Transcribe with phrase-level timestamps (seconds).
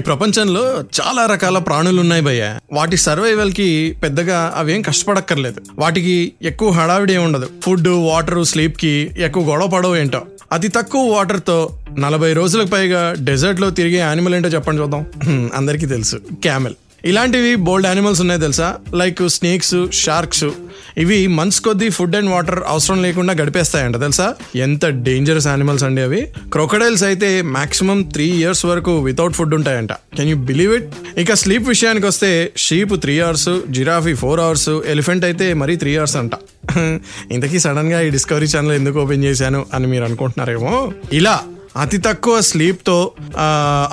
[0.00, 2.58] ఈ ప్రపంచంలో చాలా రకాల ప్రాణులు ఉన్నాయి భయ్య.
[2.72, 5.60] వాటి సర్వైవల్కి పెద్దగా అవేం కష్టపడక్కర్లేదు.
[5.78, 7.50] వాటికి ఎక్కువ హడావిడి ఏం ఉండదు.
[7.62, 10.22] ఫుడ్ వాటర్ స్లీప్కి ఎక్కువ గొడవ పడవు ఏంటో.
[10.52, 15.06] అతి తక్కువ వాటర్తో నలభై రోజులకు పైగా డెజర్ట్లో తిరిగే యానిమల్ ఏంటో చెప్పండి చూద్దాం.
[15.54, 16.16] అందరికీ తెలుసు.
[16.16, 16.74] క్యామెల్.
[17.04, 18.76] ఇలాంటివి బోల్డ్ యానిమల్స్ ఉన్నాయి తెలుసా?
[18.94, 20.44] Like snakes sharks.
[20.98, 24.34] ఇవి మంత్స్ కొద్దీ ఫుడ్ అండ్ వాటర్ అవసరం లేకుండా గడిపేస్తాయంట తెలుసా?
[24.56, 26.28] ఎంత డేంజరస్ యానిమల్స్ అండి అవి.
[26.52, 29.92] క్రొకడైల్స్ అయితే మాక్సిమం త్రీ ఇయర్స్ వరకు వితౌట్ ఫుడ్ ఉంటాయంట.
[29.92, 35.24] కెన్ యూ బిలీవ్ ఇట్ ఇక స్లీప్ విషయానికి వస్తే sheep three hours giraffe four hours elephant
[35.24, 36.32] అయితే మరీ త్రీ అవర్స్ అంట.
[37.32, 40.92] ఇంతకీ సడన్గా ఈ డిస్కవరీ ఛానల్ ఎందుకు ఓపెన్ చేశాను అని మీరు అనుకుంటున్నారేమో?
[41.12, 41.42] ఇలా
[41.76, 43.12] అతి తక్కువ స్లీప్తో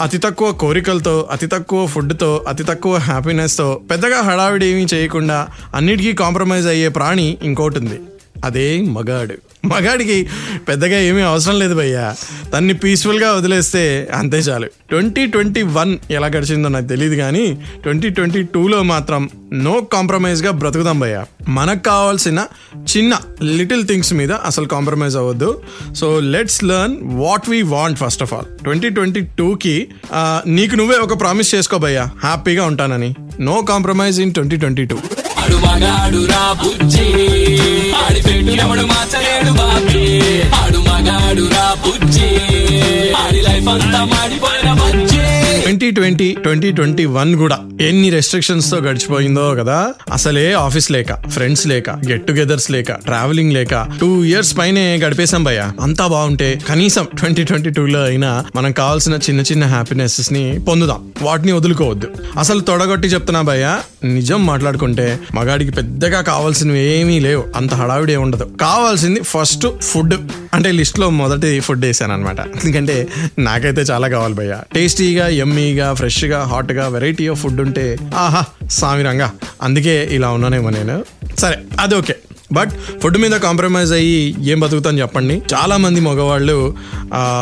[0.01, 6.67] అతి తక్కువ కోరికలతో అతి తక్కువ ఫుడ్తో అతి తక్కువ హ్యాపీనెస్తో పెద్దగా హడావిడి ఏమీ చేయకుండా అన్నిటికీ కాంప్రమైజ్
[6.67, 7.99] అయ్యే ప్రాణి ఇంకోటి ఉంది.
[8.45, 9.46] అదే మగాడు.
[9.73, 10.17] మగాడికి
[10.67, 12.05] పెద్దగా ఏమీ అవసరం లేదు భయ్యా.
[12.53, 13.83] తన్ని పీస్ఫుల్గా వదిలేస్తే
[14.19, 14.67] అంతే చాలు.
[14.91, 17.45] ట్వంటీ ట్వంటీ వన్ ఎలా గడిచిందో నాకు తెలియదు కానీ
[17.83, 19.23] ట్వంటీ ట్వంటీ టూలో మాత్రం
[19.65, 21.23] నో కాంప్రమైజ్గా బ్రతుకుదాం భయ్యా.
[21.57, 22.39] మనకు కావాల్సిన
[22.91, 23.13] చిన్న
[23.57, 25.51] లిటిల్ థింగ్స్ మీద అసలు కాంప్రమైజ్ అవ్వద్దు.
[25.99, 29.75] So let's learn what we want first of all twenty twenty టూకి
[30.57, 32.05] నీకు నువ్వే ఒక ప్రామిస్ చేసుకో భయ్యా.
[32.23, 33.11] హ్యాపీగా ఉంటానని.
[33.49, 34.97] No compromise in twenty twenty two
[35.47, 37.05] ఆడు మగాడు రా బుజ్జి.
[38.05, 40.03] ఆడి పెట్టు ఎవడు మార్చలేడు బాబీ.
[40.59, 42.29] ఆడు మగాడు రా బుజ్జి.
[43.21, 45.16] ఆడి లైఫ్ అంతా మాడిపోయిన bajji.
[45.77, 49.93] Twenty twenty twenty twenty one కూడా ఎన్ని రెస్ట్రిక్షన్స్తో గడిచిపోయిందో కదా.
[50.11, 55.71] అసలే ఆఫీస్ లేక ఫ్రెండ్స్ లేక గెట్ టుగెదర్స్ లేక ట్రావెలింగ్ లేక టూ ఇయర్స్ పైనే గడిపేశాం భయ్య.
[55.81, 61.11] అంతా బాగుంటే కనీసం ట్వంటీ ట్వంటీ టూ లో అయినా మనం కావాల్సిన చిన్న చిన్న హ్యాపీనెస్ని పొందుదాం.
[61.21, 62.07] వాటిని వదులుకోవద్దు.
[62.39, 67.43] అసలు తొడగొట్టి చెప్తున్నా భయ్య నిజం మాట్లాడుకుంటే మగాడికి పెద్దగా కావాల్సినవి ఏమీ లేవు.
[67.55, 70.15] అంత హడావిడి ఉండదు కావాల్సింది ఫస్ట్ ఫుడ్
[70.57, 72.95] అంటే లిస్ట్లో మొదటి ఫుడ్ వేసాను అనమాట ఎందుకంటే
[73.39, 74.57] నాకైతే చాలా కావాలి భయ్య.
[74.73, 77.85] టేస్టీగా ఎమ్మీగా ఫ్రెష్గా హాట్గా వెరైటీ ఆఫ్ ఫుడ్ ఉంటే
[78.15, 79.31] ఆహా సామిరంగా
[79.61, 80.97] అందుకే ఇలా ఉన్నానేమో నేను.
[81.39, 82.15] సరే అది ఓకే.
[82.51, 85.41] బట్ ఫుడ్ మీద కాంప్రమైజ్ అయ్యి ఏం బతుకుతాను చెప్పండి.
[85.53, 86.57] చాలా మంది మగవాళ్ళు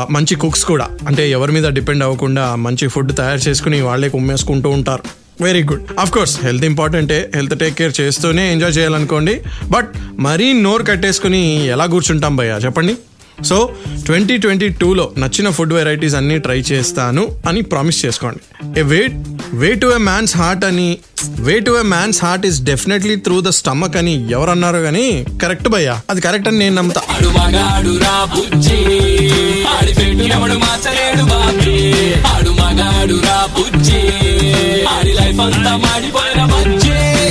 [0.10, 0.88] మంచి కుక్స్ కూడా.
[1.08, 5.04] అంటే ఎవరి మీద డిపెండ్ అవ్వకుండా మంచి ఫుడ్ తయారు చేసుకుని వాళ్ళే కుమ్మేసుకుంటూ ఉంటారు.
[5.42, 9.42] Very good of course health ఇంపార్టెంటే హెల్త్ టేక్ కేర్ చేస్తూనే ఎంజాయ్ చేయాలనుకోండి.
[9.70, 12.58] బట్ మరీ నోరు కట్టేసుకుని ఎలా కూర్చుంటాం భయ్యా?
[12.58, 12.98] చెప్పండి.
[13.44, 13.70] సో
[14.06, 18.40] ట్వంటీ ట్వంటీ టూలో నచ్చిన ఫుడ్ వెరైటీస్ అన్నీ ట్రై చేస్తాను అని ప్రామిస్ చేసుకోండి.
[18.80, 19.14] A wait
[19.54, 20.98] way to a man's heart అని
[21.40, 26.02] way to a man's heart is definitely through the stomach అని ఎవరన్నారు కానీ కరెక్ట్ భయ్యా
[26.10, 27.02] అది కరెక్ట్ అని నేను నమ్ముతా.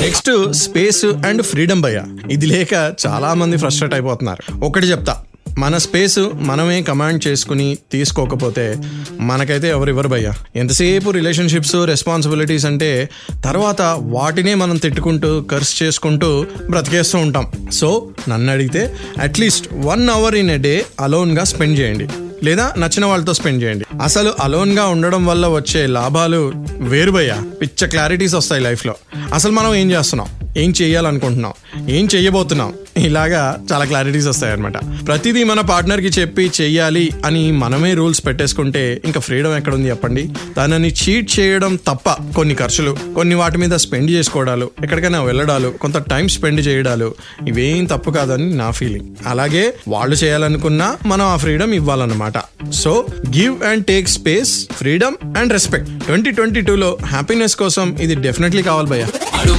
[0.01, 4.65] నెక్స్ట్ స్పేస్ అండ్ ఫ్రీడమ్ భయ్య ఇది లేక చాలా మంది ఫ్రస్ట్రేట్ అయిపోతున్నారు.
[4.65, 5.17] ఒకటి చెప్తా
[5.59, 8.77] మన స్పేస్ మనమే కమాండ్ చేసుకుని తీసుకోకపోతే
[9.21, 10.33] మనకైతే ఎవరివ్వరు భయ్యా.
[10.57, 13.09] ఎంతసేపు రిలేషన్షిప్స్ రెస్పాన్సిబిలిటీస్ అంటే
[13.45, 17.53] తర్వాత వాటినే మనం తిట్టుకుంటూ కర్స్ చేసుకుంటూ బ్రతికేస్తూ ఉంటాం.
[17.73, 22.09] సో నన్ను అడిగితే at least one hour in a day అలోన్గా spend చేయండి.
[22.44, 23.84] లేదా నచ్చిన వాళ్ళతో స్పెండ్ చేయండి.
[24.03, 28.94] అసలు అలోన్గా ఉండడం వల్ల వచ్చే లాభాలు వేరుబయ్యా పిచ్చ క్లారిటీస్ వస్తాయి లైఫ్లో
[29.35, 30.29] అసలు మనం ఏం చేస్తున్నాం?
[30.56, 31.52] ఏం చేయాలనుకుంటున్నాం?
[31.88, 32.73] ఏం చేయబోతున్నాం?
[32.96, 39.20] ఇలాగా చాలా క్లారిటీస్ వస్తాయి అనమాట ప్రతిదీ మన పార్ట్నర్కి చెప్పి చెయ్యాలి అని మనమే రూల్స్ పెట్టేసుకుంటే ఇంకా
[39.20, 40.29] ఫ్రీడమ్ ఎక్కడుంది చెప్పండి?
[40.58, 46.29] దానిని చీట్ చేయడం తప్ప కొన్ని ఖర్చులు కొన్ని వాటి మీద స్పెండ్ చేసుకోవడాలు ఎక్కడికైనా వెళ్ళడాలు కొంత టైం
[46.29, 47.14] స్పెండ్ చేయడాలు
[47.49, 49.06] ఇవేం తప్పు కాదని నా ఫీలింగ్.
[49.26, 52.34] అలాగే వాళ్ళు చేయాలనుకున్నా మనం ఆ freedom ఇవ్వాలన్నమాట.
[52.73, 52.93] So
[53.37, 58.89] give and take space freedom and respect twenty twenty టూలో హ్యాపీనెస్ కోసం ఇది డెఫినెట్లీ కావాలి
[58.89, 59.09] భయ్యా.
[59.37, 59.55] ఆడు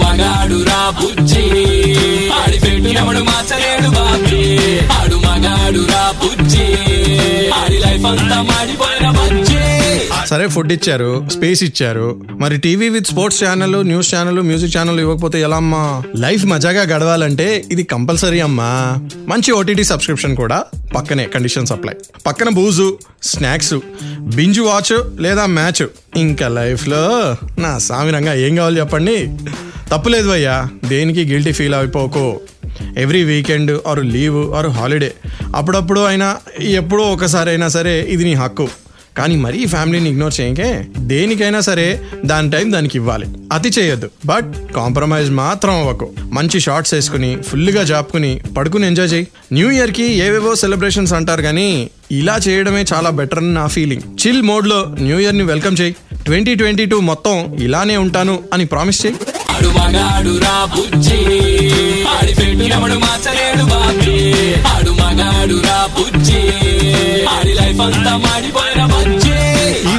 [6.22, 6.66] బుజ్జి
[7.54, 8.40] ఆడి లైఫ్ అంతా
[10.30, 12.08] సరే ఫుడ్ ఇచ్చారు స్పేస్ ఇచ్చారు.
[12.42, 15.82] మరి TV with sports channel news channel music channel ఇవ్వకపోతే ఎలా అమ్మా?
[16.16, 18.70] లైఫ్ మజాగా గడవాలంటే ఇది కంపల్సరీ అమ్మా.
[19.28, 20.58] మంచి ఓటీటీ సబ్స్క్రిప్షన్ కూడా
[20.96, 21.96] పక్కనే కండిషన్ సప్లై
[22.28, 22.88] పక్కన బూజు
[23.24, 23.76] స్నాక్స్
[24.36, 25.84] బింజు వాచ్ లేదా మ్యాచ్
[26.18, 27.04] ఇంకా లైఫ్లో
[27.60, 29.18] నా సామిరంగా ఏం కావాలి చెప్పండి?
[29.92, 30.56] తప్పులేదు భయ్యా
[30.88, 32.26] దేనికి guilty feel అయిపోకు.
[32.98, 35.12] Every weekend or leave or holiday
[35.56, 36.30] అప్పుడప్పుడు అయినా
[36.80, 38.68] ఎప్పుడో ఒకసారి అయినా సరే ఇది నీ హక్కు.
[39.18, 43.26] కానీ మరీ ఫ్యామిలీని ఇగ్నోర్ చేయకే దేనికైనా సరే దాని టైం దానికి ఇవ్వాలి.
[43.52, 44.10] అతి చేయొద్దు.
[44.26, 46.10] బట్ కాంప్రమైజ్ మాత్రం అవ్వకు.
[46.32, 49.28] మంచి షార్ట్స్ వేసుకుని ఫుల్గా జాపుకుని పడుకుని ఎంజాయ్ చేయి.
[49.54, 54.28] న్యూ ఇయర్కి ఏవేవో సెలబ్రేషన్స్ అంటారు కానీ ఇలా చేయడమే చాలా బెటర్ అని నా ఫీలింగ్.
[54.28, 55.96] చిల్ మోడ్లో న్యూ ఇయర్ని వెల్కమ్ చేయి.
[56.26, 59.16] ట్వంటీ ట్వంటీ టూ మొత్తం ఇలానే ఉంటాను అని ప్రామిస్ చేయి.
[59.50, 59.70] ఆడు
[64.92, 66.75] మగాడు రా బుజ్జి.
[67.34, 69.25] ఆడి పెట్టు ఎవడు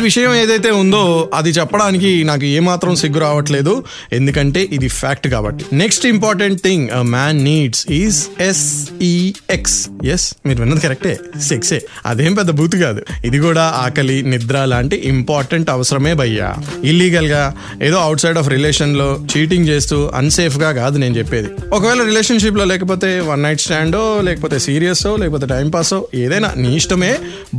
[0.07, 1.03] విషయం ఏదైతే ఉందో
[1.35, 3.73] అది చెప్పడానికి నాకు ఏమాత్రం సిగ్గు రావట్లేదు.
[4.13, 5.65] ఎందుకంటే ఇది ఫ్యాక్ట్ కాబట్టి.
[5.77, 9.79] Next important thing man needs is S E X
[10.13, 11.15] yes మీరు విన్నది కరెక్టే.
[11.49, 13.03] సెక్సే అదేం పెద్ద బూత్ కాదు.
[13.25, 16.51] ఇది కూడా ఆకలి నిద్ర లాంటి ఇంపార్టెంట్ అవసరమే భయ్యా.
[16.91, 17.43] ఇల్లీగల్గా
[17.83, 21.51] ఏదో అవుట్ సైడ్ ఆఫ్ రిలేషన్లో చీటింగ్ చేస్తూ అన్సేఫ్గా కాదు నేను చెప్పేది.
[21.73, 27.13] ఒకవేళ రిలేషన్షిప్లో లేకపోతే వన్ నైట్ స్టాండో లేకపోతే సీరియస్ లేకపోతే టైం పాస్ ఏదైనా నీ ఇష్టమే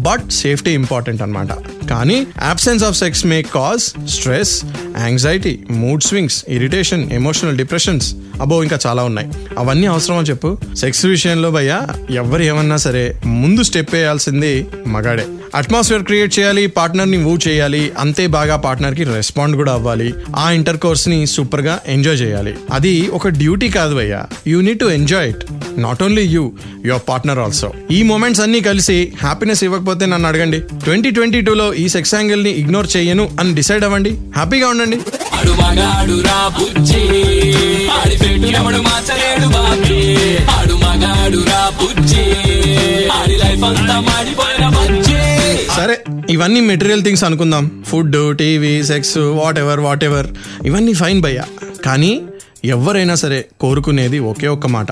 [0.08, 1.52] బట్ సేఫ్టీ ఇంపార్టెంట్ అన్నమాట.
[1.92, 4.66] కానీ absence of sex may cause stress
[4.98, 9.30] anxiety mood swings irritation emotional depressions అబో ఇంకా చాలా ఉన్నాయి.
[9.58, 10.58] అవన్నీ అవసరమో చెప్పు?
[10.78, 15.28] సెక్స్ విషయంలో భయ్యా ఎవరు ఏమన్నా సరే ముందు స్టెప్ వేయాల్సింది మగాడే.
[15.56, 20.14] అట్మాస్ఫియర్ క్రియేట్ చేయాలి పార్ట్నర్ని మూవ్ చేయాలి అంతే బాగా పార్ట్నర్కి రెస్పాండ్ కూడా అవ్వాలి.
[20.36, 22.54] ఆ ఇంటర్ కోర్స్ని సూపర్గా ఎంజాయ్ చేయాలి.
[22.72, 25.44] అది ఒక డ్యూటీ కాదు అయ్యా you need to enjoy it
[25.80, 26.52] not only you
[26.86, 30.60] your partner also ఈ మూమెంట్స్ అన్ని కలిసి హ్యాపీనెస్ ఇవ్వకపోతే నన్ను అడగండి.
[30.60, 34.10] ట్వంటీ ట్వంటీ టూలో ఈ సెక్స్ యాంగిల్ని ఇగ్నోర్ చేయను అని డిసైడ్ అవ్వండి.
[34.10, 34.96] హ్యాపీగా ఉండండి.
[43.18, 44.68] ఆడి లైఫ్ అంతా మాడిపోయిన
[46.38, 47.84] ఇవన్నీ మెటీరియల్ థింగ్స్ అనుకుందాం.
[47.88, 49.18] Food TV sex
[49.60, 50.28] whatever whatever
[50.66, 51.44] ఇవన్నీ ఫైన్ భయ్యా.
[51.86, 52.22] కానీ
[52.66, 54.88] ఎవరైనా సరే కోరుకునేది ఒకే ఒక్క మాట.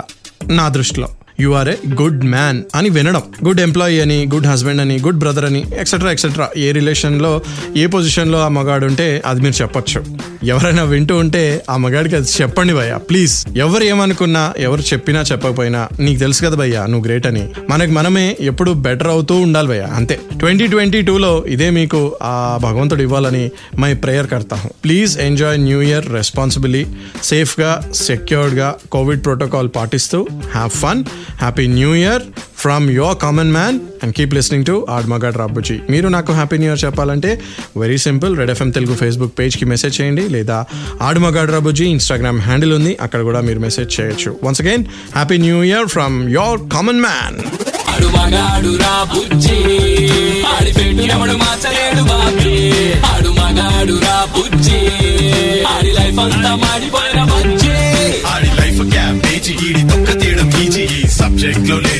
[0.51, 1.09] నా దృష్టిలో.
[1.39, 3.21] You are a good man అని వినడం.
[3.45, 7.41] గుడ్ ఎంప్లాయీ అని గుడ్ హస్బెండ్ అని గుడ్ బ్రదర్ అని ఎక్సెట్రా ఎక్సెట్రా ఏ రిలేషన్లో
[7.77, 10.05] ఏ పొజిషన్లో ఆ మగాడు ఉంటే అది మీరు చెప్పొచ్చు.
[10.47, 13.35] ఎవరైనా వింటూ ఉంటే ఆ మగాడికి అది చెప్పండి భయ్యా ప్లీజ్.
[13.57, 17.43] ఎవరు ఏమనుకున్నా ఎవరు చెప్పినా చెప్పకపోయినా నీకు తెలుసు కదా భయ్యా నువ్వు గ్రేట్ అని.
[17.69, 20.15] మనకి మనమే ఎప్పుడు బెటర్ అవుతూ ఉండాలి భయ్యా అంతే.
[20.39, 23.45] ట్వంటీ ట్వంటీ టూలో ఇదే మీకు ఆ భగవంతుడు ఇవ్వాలని
[23.79, 26.83] my prayer కర్తాము please enjoy new year responsibly
[27.23, 27.71] సేఫ్గా
[28.05, 30.19] సెక్యూర్డ్గా కోవిడ్ ప్రోటోకాల్ పాటిస్తూ
[30.53, 31.03] have fun
[31.41, 32.23] happy new year
[32.65, 36.85] from your common man and keep listening to ఆడ్మగాడ్ రాబుజీ మీరు నాకు హ్యాపీ న్యూ ఇయర్
[36.85, 37.31] చెప్పాలంటే
[37.77, 40.57] very simple Red FM Telugu Facebook పేజ్కి message చేయండి లేదా
[41.01, 44.31] ఆడ్మగాడ్ రాబుజీ Instagram handle ఉంది అక్కడ కూడా మీరు మెసేజ్ చేయొచ్చు.
[44.43, 47.37] Once again happy new year from your common man